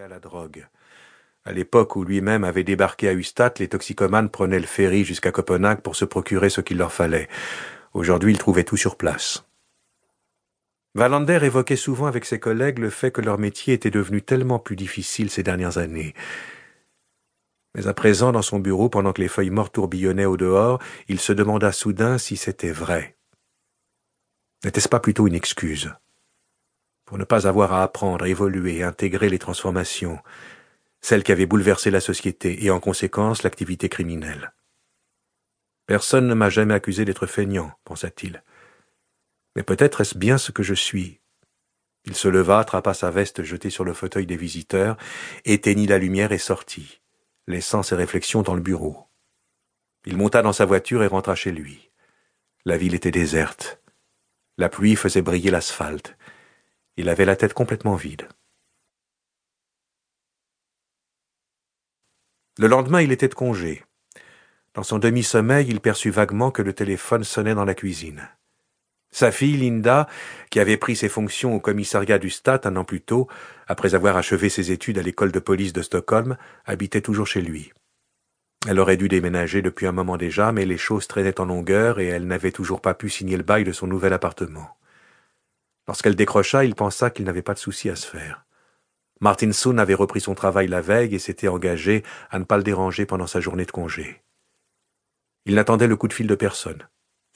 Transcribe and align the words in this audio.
à 0.00 0.08
la 0.08 0.18
drogue. 0.18 0.66
À 1.44 1.52
l'époque 1.52 1.96
où 1.96 2.04
lui-même 2.04 2.44
avait 2.44 2.64
débarqué 2.64 3.08
à 3.08 3.14
Ustad, 3.14 3.58
les 3.58 3.68
toxicomanes 3.68 4.28
prenaient 4.28 4.60
le 4.60 4.66
ferry 4.66 5.04
jusqu'à 5.04 5.32
Copenhague 5.32 5.80
pour 5.80 5.96
se 5.96 6.04
procurer 6.04 6.50
ce 6.50 6.60
qu'il 6.60 6.76
leur 6.76 6.92
fallait. 6.92 7.28
Aujourd'hui, 7.94 8.32
ils 8.32 8.38
trouvaient 8.38 8.64
tout 8.64 8.76
sur 8.76 8.96
place. 8.96 9.44
Valander 10.94 11.38
évoquait 11.42 11.76
souvent 11.76 12.06
avec 12.06 12.26
ses 12.26 12.38
collègues 12.38 12.78
le 12.78 12.90
fait 12.90 13.10
que 13.10 13.22
leur 13.22 13.38
métier 13.38 13.74
était 13.74 13.90
devenu 13.90 14.20
tellement 14.20 14.58
plus 14.58 14.76
difficile 14.76 15.30
ces 15.30 15.42
dernières 15.42 15.78
années. 15.78 16.14
Mais 17.74 17.86
à 17.86 17.94
présent, 17.94 18.32
dans 18.32 18.42
son 18.42 18.58
bureau, 18.58 18.88
pendant 18.88 19.12
que 19.12 19.22
les 19.22 19.28
feuilles 19.28 19.50
mortes 19.50 19.74
tourbillonnaient 19.74 20.24
au 20.26 20.36
dehors, 20.36 20.82
il 21.08 21.20
se 21.20 21.32
demanda 21.32 21.72
soudain 21.72 22.18
si 22.18 22.36
c'était 22.36 22.72
vrai. 22.72 23.16
N'était-ce 24.64 24.88
pas 24.88 25.00
plutôt 25.00 25.26
une 25.26 25.34
excuse? 25.34 25.92
Pour 27.06 27.18
ne 27.18 27.24
pas 27.24 27.46
avoir 27.46 27.72
à 27.72 27.82
apprendre, 27.82 28.26
évoluer, 28.26 28.82
intégrer 28.82 29.30
les 29.30 29.38
transformations, 29.38 30.18
celles 31.00 31.22
qui 31.22 31.32
avaient 31.32 31.46
bouleversé 31.46 31.90
la 31.90 32.00
société 32.00 32.64
et 32.64 32.70
en 32.70 32.80
conséquence 32.80 33.44
l'activité 33.44 33.88
criminelle. 33.88 34.52
Personne 35.86 36.26
ne 36.26 36.34
m'a 36.34 36.50
jamais 36.50 36.74
accusé 36.74 37.04
d'être 37.04 37.26
feignant, 37.26 37.72
pensa-t-il. 37.84 38.42
Mais 39.54 39.62
peut-être 39.62 40.00
est-ce 40.00 40.18
bien 40.18 40.36
ce 40.36 40.50
que 40.50 40.64
je 40.64 40.74
suis. 40.74 41.20
Il 42.04 42.16
se 42.16 42.28
leva, 42.28 42.58
attrapa 42.58 42.92
sa 42.92 43.10
veste 43.10 43.44
jetée 43.44 43.70
sur 43.70 43.84
le 43.84 43.94
fauteuil 43.94 44.26
des 44.26 44.36
visiteurs, 44.36 44.96
éteignit 45.44 45.88
la 45.88 45.98
lumière 45.98 46.32
et 46.32 46.38
sortit, 46.38 47.00
laissant 47.46 47.84
ses 47.84 47.94
réflexions 47.94 48.42
dans 48.42 48.54
le 48.54 48.60
bureau. 48.60 49.06
Il 50.06 50.16
monta 50.16 50.42
dans 50.42 50.52
sa 50.52 50.64
voiture 50.64 51.04
et 51.04 51.08
rentra 51.08 51.36
chez 51.36 51.52
lui. 51.52 51.90
La 52.64 52.76
ville 52.76 52.94
était 52.94 53.12
déserte. 53.12 53.80
La 54.58 54.68
pluie 54.68 54.96
faisait 54.96 55.22
briller 55.22 55.50
l'asphalte. 55.50 56.16
Il 56.96 57.08
avait 57.08 57.24
la 57.24 57.36
tête 57.36 57.54
complètement 57.54 57.94
vide. 57.94 58.28
Le 62.58 62.68
lendemain, 62.68 63.02
il 63.02 63.12
était 63.12 63.28
de 63.28 63.34
congé. 63.34 63.84
Dans 64.72 64.82
son 64.82 64.98
demi-sommeil, 64.98 65.66
il 65.68 65.80
perçut 65.80 66.10
vaguement 66.10 66.50
que 66.50 66.62
le 66.62 66.72
téléphone 66.72 67.24
sonnait 67.24 67.54
dans 67.54 67.66
la 67.66 67.74
cuisine. 67.74 68.28
Sa 69.10 69.30
fille, 69.30 69.56
Linda, 69.56 70.08
qui 70.50 70.60
avait 70.60 70.76
pris 70.76 70.96
ses 70.96 71.08
fonctions 71.08 71.54
au 71.54 71.60
commissariat 71.60 72.18
du 72.18 72.30
Stat 72.30 72.62
un 72.64 72.76
an 72.76 72.84
plus 72.84 73.00
tôt, 73.00 73.28
après 73.66 73.94
avoir 73.94 74.16
achevé 74.16 74.48
ses 74.48 74.72
études 74.72 74.98
à 74.98 75.02
l'école 75.02 75.32
de 75.32 75.38
police 75.38 75.72
de 75.72 75.82
Stockholm, 75.82 76.36
habitait 76.64 77.00
toujours 77.00 77.26
chez 77.26 77.40
lui. 77.40 77.72
Elle 78.66 78.80
aurait 78.80 78.96
dû 78.96 79.08
déménager 79.08 79.62
depuis 79.62 79.86
un 79.86 79.92
moment 79.92 80.16
déjà, 80.16 80.50
mais 80.50 80.64
les 80.64 80.76
choses 80.78 81.06
traînaient 81.06 81.40
en 81.40 81.44
longueur 81.44 82.00
et 82.00 82.06
elle 82.06 82.26
n'avait 82.26 82.52
toujours 82.52 82.80
pas 82.80 82.94
pu 82.94 83.08
signer 83.08 83.36
le 83.36 83.42
bail 83.42 83.64
de 83.64 83.72
son 83.72 83.86
nouvel 83.86 84.12
appartement. 84.12 84.76
Lorsqu'elle 85.88 86.16
décrocha, 86.16 86.64
il 86.64 86.74
pensa 86.74 87.10
qu'il 87.10 87.24
n'avait 87.24 87.42
pas 87.42 87.54
de 87.54 87.58
souci 87.58 87.88
à 87.90 87.96
se 87.96 88.06
faire. 88.06 88.44
Martinson 89.20 89.78
avait 89.78 89.94
repris 89.94 90.20
son 90.20 90.34
travail 90.34 90.68
la 90.68 90.80
veille 90.80 91.14
et 91.14 91.18
s'était 91.18 91.48
engagé 91.48 92.02
à 92.30 92.38
ne 92.38 92.44
pas 92.44 92.56
le 92.56 92.62
déranger 92.62 93.06
pendant 93.06 93.26
sa 93.26 93.40
journée 93.40 93.64
de 93.64 93.70
congé. 93.70 94.22
Il 95.46 95.54
n'attendait 95.54 95.86
le 95.86 95.96
coup 95.96 96.08
de 96.08 96.12
fil 96.12 96.26
de 96.26 96.34
personne 96.34 96.86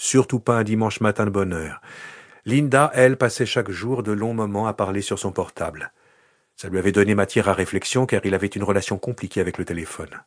surtout 0.00 0.40
pas 0.40 0.56
un 0.56 0.64
dimanche 0.64 1.00
matin 1.00 1.26
de 1.26 1.30
bonne 1.30 1.52
heure. 1.52 1.82
Linda, 2.46 2.90
elle, 2.94 3.18
passait 3.18 3.44
chaque 3.44 3.70
jour 3.70 4.02
de 4.02 4.12
longs 4.12 4.32
moments 4.32 4.66
à 4.66 4.72
parler 4.72 5.02
sur 5.02 5.18
son 5.18 5.30
portable. 5.30 5.92
Ça 6.56 6.70
lui 6.70 6.78
avait 6.78 6.90
donné 6.90 7.14
matière 7.14 7.50
à 7.50 7.52
réflexion 7.52 8.06
car 8.06 8.24
il 8.24 8.34
avait 8.34 8.46
une 8.46 8.62
relation 8.62 8.96
compliquée 8.96 9.42
avec 9.42 9.58
le 9.58 9.66
téléphone. 9.66 10.22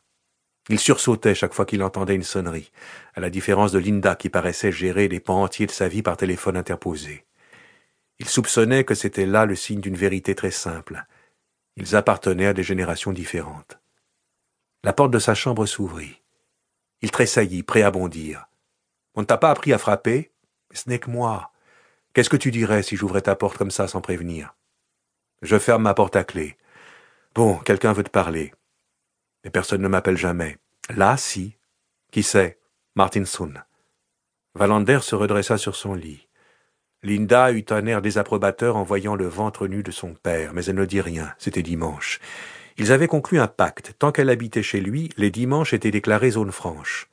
Il 0.68 0.78
sursautait 0.78 1.34
chaque 1.34 1.54
fois 1.54 1.66
qu'il 1.66 1.82
entendait 1.82 2.14
une 2.14 2.22
sonnerie, 2.22 2.70
à 3.14 3.20
la 3.20 3.30
différence 3.30 3.72
de 3.72 3.80
Linda 3.80 4.14
qui 4.14 4.28
paraissait 4.30 4.70
gérer 4.70 5.08
les 5.08 5.20
pans 5.20 5.42
entiers 5.42 5.66
de 5.66 5.72
sa 5.72 5.88
vie 5.88 6.02
par 6.02 6.16
téléphone 6.16 6.56
interposé. 6.56 7.24
Il 8.18 8.28
soupçonnait 8.28 8.84
que 8.84 8.94
c'était 8.94 9.26
là 9.26 9.46
le 9.46 9.56
signe 9.56 9.80
d'une 9.80 9.96
vérité 9.96 10.34
très 10.34 10.50
simple. 10.50 11.04
Ils 11.76 11.96
appartenaient 11.96 12.46
à 12.46 12.52
des 12.52 12.62
générations 12.62 13.12
différentes. 13.12 13.78
La 14.84 14.92
porte 14.92 15.10
de 15.10 15.18
sa 15.18 15.34
chambre 15.34 15.66
s'ouvrit. 15.66 16.22
Il 17.02 17.10
tressaillit, 17.10 17.62
prêt 17.62 17.82
à 17.82 17.90
bondir. 17.90 18.46
On 19.14 19.22
ne 19.22 19.26
t'a 19.26 19.38
pas 19.38 19.50
appris 19.50 19.72
à 19.72 19.78
frapper 19.78 20.32
Ce 20.72 20.88
n'est 20.88 20.98
que 20.98 21.10
moi. 21.10 21.52
Qu'est-ce 22.12 22.30
que 22.30 22.36
tu 22.36 22.50
dirais 22.50 22.82
si 22.82 22.96
j'ouvrais 22.96 23.22
ta 23.22 23.34
porte 23.34 23.56
comme 23.56 23.70
ça 23.70 23.88
sans 23.88 24.00
prévenir 24.00 24.54
Je 25.42 25.58
ferme 25.58 25.82
ma 25.82 25.94
porte 25.94 26.16
à 26.16 26.24
clé. 26.24 26.56
Bon, 27.34 27.56
quelqu'un 27.58 27.92
veut 27.92 28.04
te 28.04 28.10
parler. 28.10 28.52
Mais 29.42 29.50
personne 29.50 29.82
ne 29.82 29.88
m'appelle 29.88 30.16
jamais. 30.16 30.58
Là, 30.90 31.16
si. 31.16 31.56
Qui 32.12 32.22
c'est 32.22 32.58
Martinson. 32.94 33.52
Valander 34.54 35.00
se 35.00 35.16
redressa 35.16 35.58
sur 35.58 35.74
son 35.74 35.94
lit. 35.94 36.28
Linda 37.04 37.52
eut 37.52 37.66
un 37.68 37.84
air 37.84 38.00
désapprobateur 38.00 38.76
en 38.76 38.82
voyant 38.82 39.14
le 39.14 39.26
ventre 39.26 39.68
nu 39.68 39.82
de 39.82 39.90
son 39.90 40.14
père, 40.14 40.54
mais 40.54 40.64
elle 40.64 40.76
ne 40.76 40.86
dit 40.86 41.02
rien. 41.02 41.34
C'était 41.36 41.62
dimanche. 41.62 42.18
Ils 42.78 42.92
avaient 42.92 43.08
conclu 43.08 43.38
un 43.38 43.46
pacte. 43.46 43.92
Tant 43.98 44.10
qu'elle 44.10 44.30
habitait 44.30 44.62
chez 44.62 44.80
lui, 44.80 45.10
les 45.18 45.30
dimanches 45.30 45.74
étaient 45.74 45.90
déclarés 45.90 46.30
zone 46.30 46.50
franche. 46.50 47.10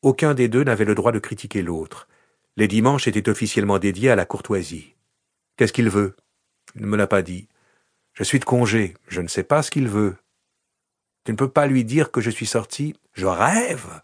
Aucun 0.00 0.32
des 0.32 0.48
deux 0.48 0.64
n'avait 0.64 0.86
le 0.86 0.94
droit 0.94 1.12
de 1.12 1.18
critiquer 1.18 1.60
l'autre. 1.60 2.08
Les 2.56 2.68
dimanches 2.68 3.06
étaient 3.06 3.28
officiellement 3.28 3.78
dédiés 3.78 4.10
à 4.10 4.16
la 4.16 4.24
courtoisie. 4.24 4.94
Qu'est-ce 5.58 5.74
qu'il 5.74 5.90
veut? 5.90 6.16
Il 6.74 6.80
ne 6.80 6.86
me 6.86 6.96
l'a 6.96 7.06
pas 7.06 7.20
dit. 7.20 7.46
Je 8.14 8.24
suis 8.24 8.38
de 8.38 8.46
congé, 8.46 8.94
je 9.08 9.20
ne 9.20 9.28
sais 9.28 9.44
pas 9.44 9.62
ce 9.62 9.70
qu'il 9.70 9.88
veut. 9.88 10.16
Tu 11.26 11.32
ne 11.32 11.36
peux 11.36 11.50
pas 11.50 11.66
lui 11.66 11.84
dire 11.84 12.10
que 12.10 12.22
je 12.22 12.30
suis 12.30 12.46
sorti 12.46 12.94
Je 13.12 13.26
rêve 13.26 14.00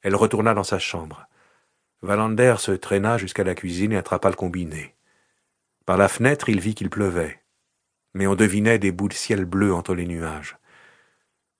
Elle 0.00 0.16
retourna 0.16 0.54
dans 0.54 0.64
sa 0.64 0.78
chambre. 0.78 1.26
Valander 2.02 2.56
se 2.58 2.72
traîna 2.72 3.18
jusqu'à 3.18 3.44
la 3.44 3.54
cuisine 3.54 3.92
et 3.92 3.96
attrapa 3.96 4.30
le 4.30 4.36
combiné. 4.36 4.94
Par 5.84 5.96
la 5.96 6.08
fenêtre, 6.08 6.48
il 6.48 6.60
vit 6.60 6.74
qu'il 6.74 6.90
pleuvait. 6.90 7.42
Mais 8.14 8.26
on 8.26 8.34
devinait 8.34 8.78
des 8.78 8.92
bouts 8.92 9.08
de 9.08 9.14
ciel 9.14 9.44
bleu 9.44 9.74
entre 9.74 9.94
les 9.94 10.06
nuages. 10.06 10.56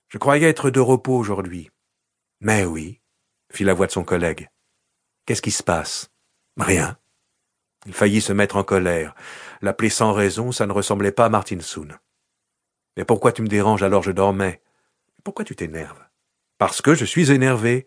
Je 0.08 0.18
croyais 0.18 0.48
être 0.48 0.70
de 0.70 0.80
repos 0.80 1.16
aujourd'hui. 1.16 1.70
Mais 2.40 2.64
oui, 2.64 3.00
fit 3.52 3.64
la 3.64 3.74
voix 3.74 3.86
de 3.86 3.92
son 3.92 4.04
collègue. 4.04 4.48
Qu'est-ce 5.26 5.42
qui 5.42 5.50
se 5.50 5.62
passe 5.62 6.10
Rien. 6.56 6.96
Il 7.86 7.92
faillit 7.92 8.20
se 8.20 8.32
mettre 8.32 8.56
en 8.56 8.64
colère. 8.64 9.14
L'appeler 9.62 9.90
sans 9.90 10.12
raison, 10.12 10.52
ça 10.52 10.66
ne 10.66 10.72
ressemblait 10.72 11.12
pas 11.12 11.26
à 11.26 11.28
Martinson. 11.28 11.88
Mais 12.96 13.04
pourquoi 13.04 13.32
tu 13.32 13.42
me 13.42 13.46
déranges 13.46 13.82
alors 13.82 14.02
je 14.02 14.10
dormais 14.10 14.60
Pourquoi 15.22 15.44
tu 15.44 15.54
t'énerves 15.54 16.04
Parce 16.58 16.82
que 16.82 16.94
je 16.94 17.04
suis 17.04 17.30
énervé. 17.30 17.86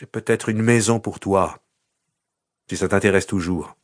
J'ai 0.00 0.06
peut-être 0.06 0.48
une 0.48 0.62
maison 0.62 0.98
pour 0.98 1.20
toi. 1.20 1.58
Si 2.70 2.78
ça 2.78 2.88
t'intéresse 2.88 3.26
toujours. 3.26 3.76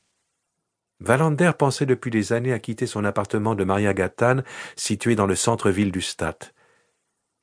Valander 0.99 1.51
pensait 1.59 1.85
depuis 1.85 2.11
des 2.11 2.33
années 2.33 2.55
à 2.55 2.59
quitter 2.59 2.87
son 2.87 3.05
appartement 3.05 3.55
de 3.55 3.65
Maria 3.65 3.93
Gatan, 3.93 4.39
situé 4.77 5.15
dans 5.15 5.27
le 5.27 5.35
centre-ville 5.35 5.93
du 5.93 6.01
Stat. 6.01 6.39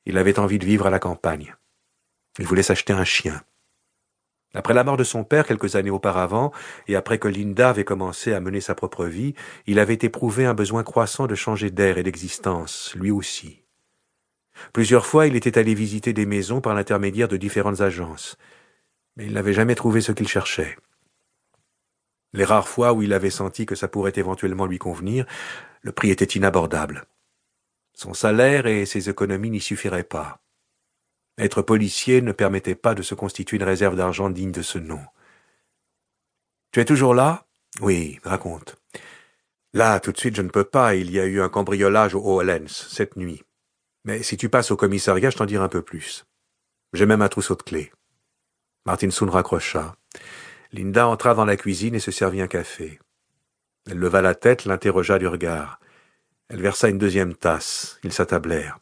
Il 0.06 0.18
avait 0.18 0.40
envie 0.40 0.58
de 0.58 0.66
vivre 0.66 0.88
à 0.88 0.90
la 0.90 0.98
campagne. 0.98 1.54
Il 2.40 2.48
voulait 2.48 2.64
s'acheter 2.64 2.92
un 2.92 3.04
chien. 3.04 3.44
Après 4.54 4.74
la 4.74 4.82
mort 4.82 4.96
de 4.96 5.04
son 5.04 5.22
père 5.22 5.46
quelques 5.46 5.76
années 5.76 5.90
auparavant, 5.90 6.50
et 6.88 6.96
après 6.96 7.20
que 7.20 7.28
Linda 7.28 7.68
avait 7.68 7.84
commencé 7.84 8.32
à 8.32 8.40
mener 8.40 8.60
sa 8.60 8.74
propre 8.74 9.04
vie, 9.04 9.34
il 9.68 9.78
avait 9.78 10.00
éprouvé 10.02 10.46
un 10.46 10.54
besoin 10.54 10.82
croissant 10.82 11.28
de 11.28 11.36
changer 11.36 11.70
d'air 11.70 11.96
et 11.96 12.02
d'existence, 12.02 12.92
lui 12.96 13.12
aussi. 13.12 13.62
Plusieurs 14.72 15.06
fois 15.06 15.28
il 15.28 15.36
était 15.36 15.58
allé 15.58 15.74
visiter 15.74 16.12
des 16.12 16.26
maisons 16.26 16.60
par 16.60 16.74
l'intermédiaire 16.74 17.28
de 17.28 17.36
différentes 17.36 17.80
agences, 17.80 18.36
mais 19.16 19.26
il 19.26 19.32
n'avait 19.32 19.52
jamais 19.52 19.74
trouvé 19.74 20.00
ce 20.00 20.12
qu'il 20.12 20.28
cherchait. 20.28 20.76
Les 22.32 22.44
rares 22.44 22.68
fois 22.68 22.92
où 22.92 23.02
il 23.02 23.12
avait 23.12 23.30
senti 23.30 23.64
que 23.64 23.76
ça 23.76 23.88
pourrait 23.88 24.12
éventuellement 24.16 24.66
lui 24.66 24.78
convenir, 24.78 25.24
le 25.82 25.92
prix 25.92 26.10
était 26.10 26.24
inabordable. 26.24 27.04
Son 27.92 28.12
salaire 28.12 28.66
et 28.66 28.86
ses 28.86 29.08
économies 29.08 29.50
n'y 29.50 29.60
suffiraient 29.60 30.02
pas. 30.02 30.40
Être 31.38 31.62
policier 31.62 32.22
ne 32.22 32.32
permettait 32.32 32.74
pas 32.74 32.94
de 32.94 33.02
se 33.02 33.14
constituer 33.14 33.56
une 33.56 33.62
réserve 33.62 33.96
d'argent 33.96 34.30
digne 34.30 34.52
de 34.52 34.62
ce 34.62 34.78
nom. 34.78 35.00
Tu 36.72 36.80
es 36.80 36.84
toujours 36.84 37.14
là? 37.14 37.46
Oui, 37.80 38.18
raconte. 38.24 38.76
Là, 39.72 39.98
tout 40.00 40.12
de 40.12 40.18
suite, 40.18 40.36
je 40.36 40.42
ne 40.42 40.48
peux 40.48 40.64
pas. 40.64 40.94
Il 40.94 41.10
y 41.10 41.20
a 41.20 41.24
eu 41.24 41.40
un 41.40 41.48
cambriolage 41.48 42.14
au 42.14 42.22
Hollens 42.24 42.68
cette 42.68 43.16
nuit. 43.16 43.42
Mais 44.04 44.22
si 44.22 44.36
tu 44.36 44.48
passes 44.48 44.70
au 44.70 44.76
commissariat, 44.76 45.30
je 45.30 45.36
t'en 45.36 45.46
dirai 45.46 45.64
un 45.64 45.68
peu 45.68 45.82
plus. 45.82 46.26
J'ai 46.92 47.06
même 47.06 47.22
un 47.22 47.28
trousseau 47.28 47.54
de 47.56 47.62
clés. 47.62 47.92
Martinson 48.86 49.26
raccrocha. 49.26 49.96
Linda 50.72 51.06
entra 51.06 51.34
dans 51.34 51.44
la 51.44 51.56
cuisine 51.56 51.94
et 51.94 52.00
se 52.00 52.10
servit 52.10 52.42
un 52.42 52.48
café. 52.48 52.98
Elle 53.86 53.98
leva 53.98 54.22
la 54.22 54.34
tête, 54.34 54.64
l'interrogea 54.64 55.18
du 55.18 55.26
regard. 55.26 55.80
Elle 56.48 56.60
versa 56.60 56.88
une 56.88 56.98
deuxième 56.98 57.34
tasse. 57.34 57.98
Ils 58.02 58.12
s'attablèrent. 58.12 58.78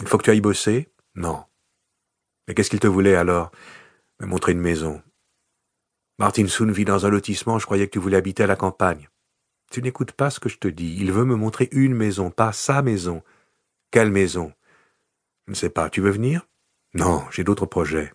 Il 0.00 0.08
faut 0.08 0.18
que 0.18 0.24
tu 0.24 0.30
ailles 0.30 0.40
bosser? 0.40 0.90
Non. 1.14 1.44
Mais 2.46 2.54
qu'est-ce 2.54 2.70
qu'il 2.70 2.80
te 2.80 2.86
voulait 2.86 3.16
alors? 3.16 3.50
Me 4.20 4.26
montrer 4.26 4.52
une 4.52 4.60
maison. 4.60 5.02
Martinson 6.18 6.66
vit 6.66 6.84
dans 6.84 7.06
un 7.06 7.10
lotissement, 7.10 7.58
je 7.58 7.66
croyais 7.66 7.86
que 7.86 7.92
tu 7.92 7.98
voulais 7.98 8.16
habiter 8.16 8.42
à 8.42 8.46
la 8.46 8.56
campagne. 8.56 9.08
Tu 9.70 9.82
n'écoutes 9.82 10.12
pas 10.12 10.30
ce 10.30 10.40
que 10.40 10.48
je 10.48 10.58
te 10.58 10.68
dis. 10.68 10.96
Il 10.98 11.12
veut 11.12 11.24
me 11.24 11.34
montrer 11.34 11.68
une 11.72 11.94
maison, 11.94 12.30
pas 12.30 12.52
sa 12.52 12.82
maison. 12.82 13.22
Quelle 13.90 14.10
maison? 14.10 14.52
Je 15.46 15.52
ne 15.52 15.56
sais 15.56 15.70
pas. 15.70 15.90
Tu 15.90 16.00
veux 16.00 16.10
venir? 16.10 16.46
Non, 16.94 17.24
j'ai 17.30 17.44
d'autres 17.44 17.66
projets. 17.66 18.12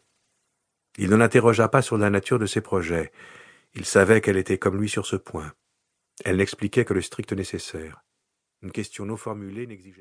Il 1.02 1.10
ne 1.10 1.16
l'interrogea 1.16 1.68
pas 1.68 1.82
sur 1.82 1.98
la 1.98 2.12
nature 2.12 2.38
de 2.38 2.46
ses 2.46 2.62
projets. 2.62 3.12
Il 3.74 3.86
savait 3.86 4.22
qu'elle 4.22 4.38
était 4.38 4.60
comme 4.60 4.80
lui 4.80 4.88
sur 4.88 5.08
ce 5.08 5.16
point. 5.16 5.52
Elle 6.24 6.38
n'expliquait 6.38 6.86
que 6.86 6.94
le 6.94 7.02
strict 7.02 7.34
nécessaire. 7.34 8.04
Une 8.62 8.72
question 8.72 9.08
non 9.08 9.18
formulée 9.18 9.66
n'exigeait 9.66 10.00